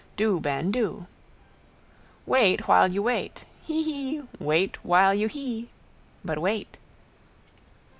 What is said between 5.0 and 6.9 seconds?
you hee. But wait!